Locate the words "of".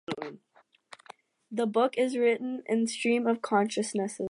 3.27-3.43